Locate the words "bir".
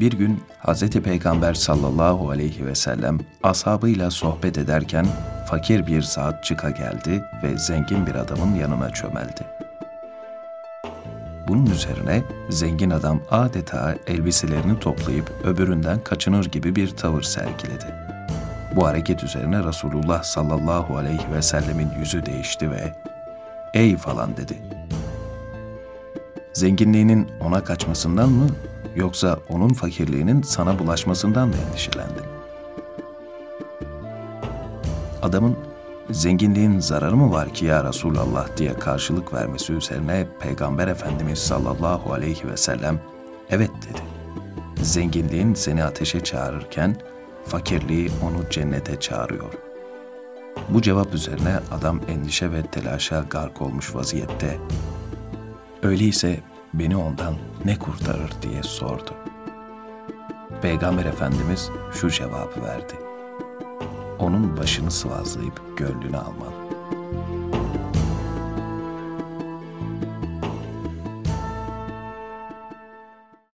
0.00-0.12, 5.86-6.02, 8.06-8.14, 16.76-16.88